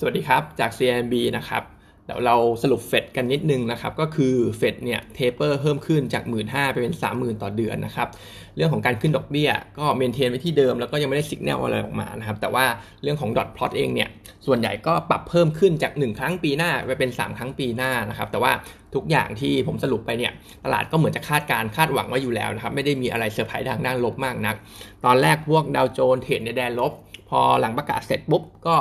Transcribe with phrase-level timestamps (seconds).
[0.00, 1.62] สวัสดีครับ จาก CMB นะครับ
[2.04, 8.08] เดี๋ยวเราสรุปเฟดกันนิดนึงนะครับ ก็คือเฟดเนี่ย taper เพิ่มขึ้นจาก 1 5ื่นไปเป็น 30,000 ต่อเดือนนะครับ
[8.56, 12.64] เรื่องของการขึ้นดอกเบี้ย ก็ maintain ไว้ที่เดิมแล้วก็ยังไม่ได้สัญญาณอะไรออกมานะครับ แต่ว่า
[13.02, 14.08] เรื่องของ dot plot เองเนี่ย
[14.46, 18.52] ส่วนใหญ่ก็ปรับเพิ่มขึ้นจาก 1 ครั้งปีหน้าไปเป็น 3 ครั้งปีหน้านะครับ แต่ว่า
[18.94, 20.32] ทุกอย่างที่ผมสรุปไปเนี่ย
[20.64, 24.56] ตลาดก็เหมือนจะคาดการคาดหวังไว้อยู่แล้วนะครับไม่ได้มีอะไรเซอร์ไพรส์ทางด้านลบมากนัก
[25.04, 26.92] ตอนแรกพวกดาวโจนส์ trade ในแดนลบ
[27.30, 28.76] พอหลังประกาศเสร็จปุ๊บก็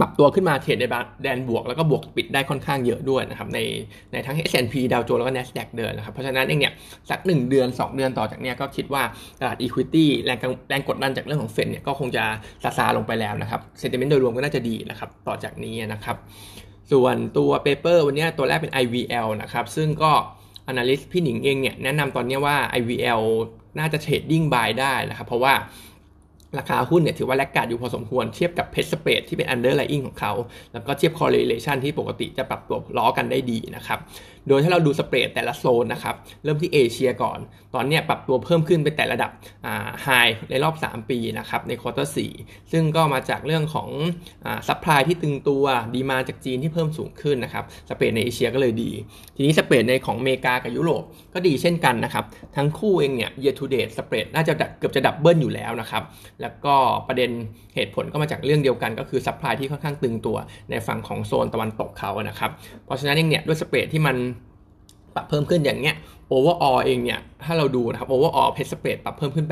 [0.00, 0.84] ปรับตัวขึ้นมา trade ใน
[1.22, 3.58] แดนบวก แล้วก็บวกปิดได้ค่อนข้างเยอะด้วยนะครับใน
[4.12, 6.72] ในทั้ง S&P ดาวโจนส์แล้วก็ NASDAQ เดินนะครับเพราะฉะนั้นเองเนี่ย
[7.10, 9.02] สัก 1 เดือน 2 เดือนต่อจากเนี้ยก็คิดว่า
[9.40, 12.24] ตลาด Equity แรงแรงกดดันจากเรื่องของเฟดเนี่ยก็คงจะ
[12.62, 16.16] ซาซาลงไปแล้วนะครับ sentiment โดยรวมก็น่าจะดีนะครับต่อจากนี้นะครับ
[16.92, 20.12] ส่วนตัว paper วันนี้ตัวแรกเป็น IVL นะครับซึ่งก็
[20.70, 23.22] Analyst พี่หนิงเองเนี่ยแนะนำตอนนี้ว่า IVL
[23.78, 25.54] น่าจะ trading buy ได้นะครับเพราะว่า
[26.58, 30.32] ราคาหุ้นเนี่ยถือว่า laggard อยู่พอสมควรเทียบกับเพ s สเปดที่เป็น underlying ของเขา
[30.72, 33.98] แล้วก็เทียบ correlation ที่ปกติจะปรับตัวล้อกันได้ดีนะครับ
[34.48, 37.38] โดยถ้าเราดู spread แต่ละโซนนะครับ เริ่มที่เอเชียก่อน
[37.74, 39.30] ตอนนี้ปรับตัวเพิ่มขึ้นไปแต่ระดับ
[40.02, 40.08] high
[40.50, 43.88] ในรอบ 3 ปีนะครับใน quarter 4ซึ่งก็มาจากเรื่องของ
[44.68, 48.90] supply ที่ตึงตัวdemand จากจีนที่เพิ่มสูงขึ้นนะครับ spread ในเอเชียก็เลยดี
[49.36, 51.02] ทีนี้ spread ในของอเมริกากับยุโรป
[51.34, 52.24] ก็ดีเช่นกันนะครับ
[52.56, 56.02] ทั้งคู่เองเนี่ย year to date spread น่าจะเกือบจะ double อยู่แล้วนะครับ
[56.42, 56.74] แล้วก็
[57.08, 57.30] ประเด็น
[57.74, 60.36] เหตุผลก็มาจากเรื่องเดียวกันก็คือ supply ที่ค่อนข้างตึงตัว
[60.70, 62.50] ในฝั่งของโซนตะวันตกเขานะครับ
[62.84, 64.16] เพราะฉะนั้นเองเนี่ยด้วย spread ที่มัน
[65.14, 65.96] ปรับเพิ่มขึ้นอย่างเงี้ย
[66.32, 69.46] overall เองเนี่ย ถ้าเราดูนะครับ overall PET spread ปรับเพิ่มขึ้น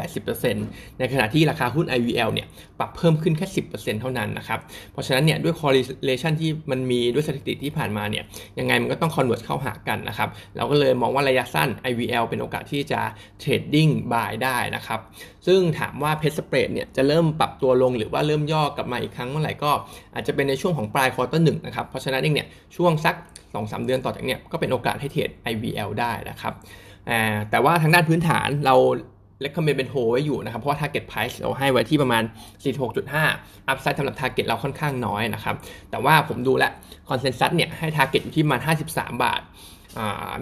[0.46, 2.46] 80%ในขณะที่ราคาหุ้น IVL เนี่ย
[2.78, 4.60] ปรับเพิ่มขึ้นแค่ 10%เท่านั้นนะครับ
[4.92, 8.24] เพราะฉะนั้นเนี่ย ด้วย correlation ที่มันมีด้วยสถิติที่ผ่านมาเนี่ย
[8.58, 13.00] ยังไงมันก็ต้อง convert เข้าหากันนะครับ เราก็เลยมองว่าระยะสั้น IVL เป็นโอกาสที่จะ
[13.42, 15.00] trading buy ได้นะครับ
[15.46, 19.70] ซึ่งถามว่าเพสเปดเนี่ย จะเริ่มปรับตัวลงหรือว่าเริ่มย่อกลับมาอีกครั้งเมื่อไหร่ก็
[20.14, 23.16] อาจจะเป็นในช่วงของปลายควอเตอร์หนึ่งนะครับ เพราะฉะนั้นเองเนี่ยช่วงสัก
[23.54, 26.52] 2-3 เดือนต่อจากเนี้ยก็เป็นโอกาสให้เทรด IVL ได้นะครับ
[27.50, 28.76] แต่ว่าทางด้านพื้นฐานเรา
[29.40, 32.22] เล c คอมเมนเป็นโฮไว้อยู่นะครับ เพราะว่า target price เราให้ไว้ที่ประมาณ
[32.96, 35.54] 46.5 upside สำหรับ target เราค่อนข้างน้อยนะครับ
[35.90, 38.60] แต่ว่าผมดูแล้ว consensus เนี่ยให้ target อยู่ที่ประมาณ
[38.90, 39.42] 53 บาท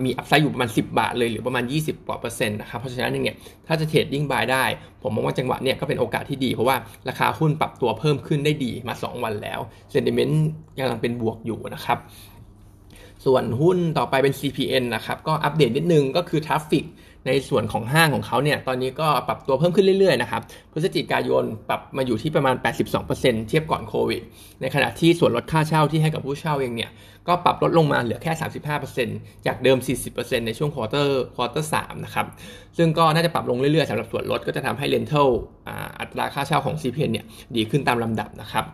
[0.04, 4.64] มี upside อยู่ประมาณ 10 บาทเลย หรือประมาณ 20กว่าเปอร์เซ็นต์นะครับ เพราะฉะนั้นเนี่ยถ้าจะ trading buy ได้
[5.02, 6.76] ผมมองว่าจังหวะเนี่ยก็เป็นโอกาสที่ดี เพราะว่า
[7.08, 9.60] ราคาหุ้นปรับตัวเพิ่มขึ้นได้ดีมา 2 วันแล้ว
[9.92, 10.46] sentiment
[10.78, 11.98] กำลังเป็นบวกอยู่นะครับ
[13.24, 16.86] ส่วนหุ้นต่อไปเป็น CPN นะครับก็อัปเดตนิดนึงก็คือ traffic
[17.26, 20.42] ในส่วนของห้างของเขาเนี่ยตอนนี้ก็ปรับตัวเพิ่มขึ้นเรื่อยๆนะครับ
[20.72, 22.54] พฤศจิกายนปรับมาอยู่ที่ประมาณ
[23.02, 24.22] 82%เทียบก่อนโควิด
[24.60, 26.90] ในขณะที่ส่วนลดค่าเช่าที่ให้กับผู้เช่าเองเนี่ย
[27.28, 28.32] ก็ปรับลดลงมาเหลือแค่
[28.88, 29.78] 35%จากเดิม
[30.12, 32.26] 40%ในช่วง quarter quarter 3นะครับ
[32.76, 35.28] ซึ่งก็น่าจะปรับลงเรื่อยๆสำหรับส่วนลดก็จะทำให้ rental
[36.00, 37.26] อัตราค่าเช่าของ CPN เนี่ย
[37.56, 38.64] ดีขึ้นตามลำดับนะครับ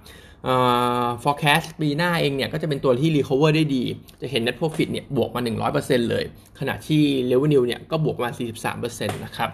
[1.22, 3.82] forecast ปีหน้าเองเนี่ยก็จะเป็นตัวที่ recover ได้ดี
[4.20, 5.40] จะเห็น net profit เนี่ยบวกมา
[5.74, 6.24] 100%เลย
[6.60, 8.28] ขณะที่ revenue เนี่ยก็บวกมา
[8.78, 9.50] 43%นะครับ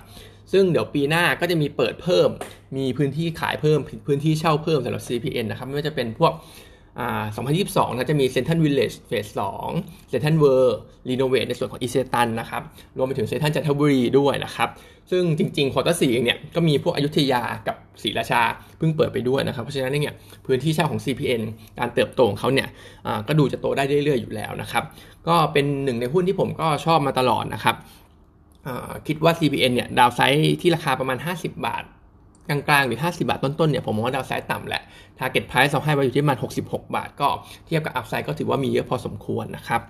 [0.52, 2.28] ซึ่งเดี๋ยวปีหน้าก็จะมีเปิดเพิ่ม
[2.76, 6.32] มีพื้นที่ขายเพิ่ม พื้นที่เช่าเพิ่มสำหรับ CPN นะครับ ไม่ว่าจะเป็นพวก
[6.98, 9.26] 2022 นะจะมี Central Village phase
[9.72, 12.62] 2 CentralWorld renovate ในส่วนของอีเซตันนะครับ
[12.96, 14.68] รวมไปถึงเซนทันจันทบุรีด้วยนะครับ
[15.10, 18.42] ซึ่งจริงๆ quarter สี่เนี่ยก็มีพวกอยุธยากับศรีราชา
[18.78, 20.14] เพิ่งเปิดไปด้วยนะครับ เพราะฉะนั้นเนี่ย
[20.46, 21.42] พื้นที่เช่าของ CPN
[21.78, 22.68] การเติบโตของเขาเนี่ย
[23.28, 24.84] ก็ดูจะโตได้เรื่อยๆอยู่แล้วนะครับ
[25.28, 27.76] ก็เป็นหนึ่งในหุ้นที่ผมก็ชอบมาตลอดนะครับ
[29.06, 31.84] คิดว่า CPN เนี่ยดาวไซด์ที่ราคาประมาณ 50 บาท
[32.50, 34.82] กลางๆ หรือ 50 บาทต้นๆเนี่ยผมมองว่าดาวไซด์ต่ำแหละ
[35.18, 37.28] Target Price เราให้ไว้อยู่ที่ประมาณ 66 บาท ก็
[37.66, 39.80] เทียบกับอัพไซด์ก็ถือว่ามีเยอะพอสมควรนะครับ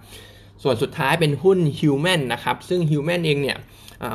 [0.63, 3.57] ส่วนสุดท้ายเป็นหุ้น Human นะครับ ซึ่ง Human เองเนี่ย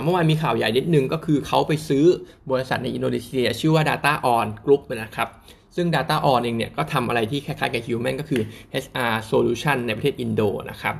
[0.03, 2.05] เมื่อวานมีข่าวใหญ่นิดนึงก็คือเขาไปซื้อ
[2.51, 5.29] บริษัทในอินโดนีเซีย ชื่อว่า Data On Group นะครับ
[5.75, 8.41] ซึ่ง Data On เองเนี่ยก็ทำอะไรที่คล้ายๆกับ Human ก็คือ
[8.83, 10.41] HR Solution ในประเทศอินโด
[10.71, 10.95] นะครับ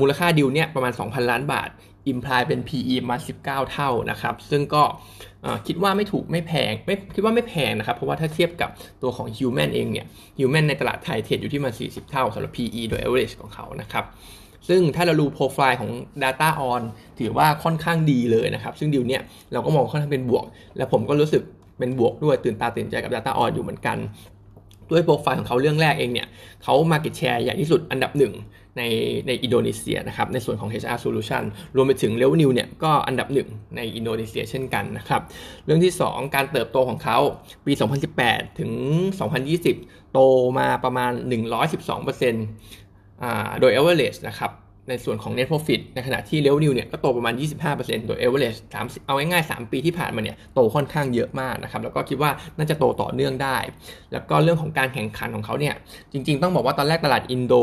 [0.00, 1.70] มูลค่าดิวเนี่ยประมาณ 2,000 ล้านบาท
[2.08, 4.82] อิมพลายเป็น PE มา 19 เท่านะครับ ซึ่งก็
[5.66, 8.70] คิดว่าไม่ถูกไม่แพงไม่คิดว่าไม่แพงนะครับ เพราะว่าถ้าเทียบกับ
[9.02, 10.06] ตัวของ Human เองเนี่ย
[10.38, 14.04] Human ในตลาดไทยเทรดอยู่ที่มา 40 เท่าสำหรับ PE โดย average ของเขานะครับ
[14.68, 15.90] ซึ่งถ้าเราดูโปรไฟล์ของ
[16.22, 16.82] Data On
[17.18, 19.22] ถือว่าค่อนข้างดีเลยนะครับ ซึ่งดีลเนี้ย
[19.52, 20.44] เราก็มองค่อนข้างเป็นบวก
[20.76, 21.42] และผมก็รู้สึก
[21.78, 23.98] เป็นบวกด้วยตื่นตาตื่นใจกับ Data On อยู่เหมือนกัน
[24.90, 26.28] ด้วยโปรไฟล์ของเขาเรื่องแรกเองเนี่ย
[26.62, 28.32] เขา market share ใหญ่ที่สุดอันดับหนึ่ง
[28.78, 28.82] ใน
[29.26, 31.42] ในอินโดนีเซียนะครับในส่วนของ HR Solution
[31.76, 35.22] รวมไปถึง Revenue เนี่ยก็อันดับหนึ่งในอินโดนีเซียเช่นกันนะครับ
[35.64, 37.18] เรื่องที่ 2 การเติบโตของเขา
[37.66, 37.72] ปี
[38.16, 38.70] 2018 ถึง
[39.42, 40.18] 2020 โต
[40.58, 41.12] มาประมาณ
[41.92, 44.50] 112%อ่าโดย average นะครับ
[44.88, 47.34] ในส่วนของ net profit ในขณะที่ revenue เนี่ยก็โตประมาณ
[47.70, 53.58] 25%โดย average 3เอาง่ายๆ 3 ปีที่ผ่านมาเนี่ยโตค่อนข้างเยอะมากนะครับ แล้วก็คิดว่าน่าจะโตต่อเนื่องได้
[54.12, 55.74] แล้วก็เรื่องของการแข่งขันของเขาเนี่ย
[56.12, 57.54] จริงๆ ต้องบอกว่าตอนแรกตลาดอินโด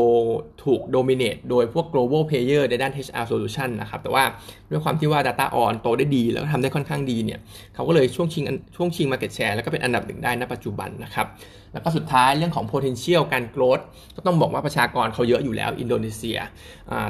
[0.64, 4.24] ถูก dominate โดยพวก global player ในด้าน HR solution นะครับ แต่ว่า
[4.70, 7.38] ด้วยความที่ว่า data on โตได้ดีแล้วก็ทำได้ค่อนข้างดีเนี่ย
[7.74, 8.44] เขาก็เลยช่วงชิง
[8.76, 11.26] ช่วงชิง market share แล้วก็เป็นอันดับหนึ่งได้ณปัจจุบันนะครับ
[11.72, 13.84] แล้วก็สุดท้ายเรื่องของ potential การ growth
[14.16, 16.38] ก็ต้องบอกว่าประชากรเขาเยอะอยู่แล้วอินโดนีเซีย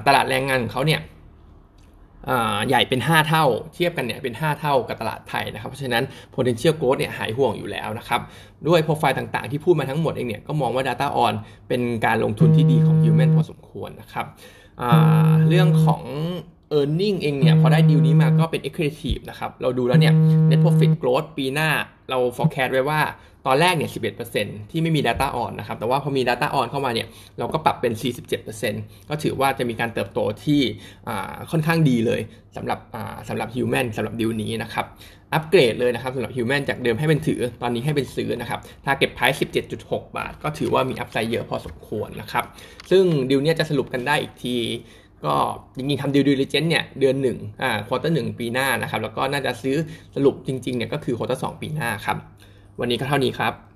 [0.07, 1.03] ตลาดแรงงานของเขาเนี่ย
[2.69, 6.05] ใหญ่เป็น 5 เท่า เทียบกันเนี่ยเป็น 5 เท่ากับตลาดไทยนะครับ เพราะฉะนั้น
[6.35, 8.21] potential growth เนี่ยหายห่วงอยู่แล้วนะครับ
[8.69, 11.35] ด้วยโปรไฟล์ต่างๆ ที่พูดมาทั้งหมดเองเนี่ยก็มองว่า Data On
[11.69, 14.27] เป็นการลงทุนที่ดีของ Human พอสมควรนะครับ
[15.49, 16.03] เรื่องของ
[16.79, 20.15] e a r n i n g เองเนี่ยพอได้ดีลนี้มาก็เป็น accretive นะครับ เราดูแล้วเนี่ย
[20.51, 21.71] net profit growth ปีหน้า
[22.11, 23.01] เรา forecast ไว้ว่า
[23.47, 23.91] ตอนแรกเนี่ย
[24.31, 27.09] 11%ที่ไม่มี Data On นะครับ แต่ว่าพอมี Data On เข้ามาเนี่ย
[27.39, 27.93] เราก็ปรับเป็น
[28.51, 30.61] 47%ก็ถือว่าจะมีการเติบโตที่
[31.51, 32.21] ค่อนข้างดีเลย
[32.57, 32.79] สำหรับ
[33.29, 34.87] สำหรับ Human สำหรับดีลนี้นะครับ
[35.35, 39.39] อัปเกรดเลยนะครับสำหรับ Human จากเดิมให้เป็นถือ ตอนนี้ให้เป็นซื้อนะครับ ถ้าเก็บ price
[39.77, 42.45] 17.6 บาท ก็ถือว่ามีอัพไซด์เยอะพอสมควรนะครับ
[42.91, 44.57] ซึ่งดีลนี้จะสรุปกันได้อีกที
[45.25, 45.35] ก็
[45.77, 49.77] จริงๆทำ due diligence เนี่ยเดือนหนึ่งอ่า quarter หนึ่งปีหน้านะครับ แล้วก็น่าจะซื้อ
[50.15, 52.17] สรุปจริงๆเนี่ยก็คือ quarter สองปีหน้าครับ
[52.81, 53.70] วันนี้ก็เท่านี้ครับ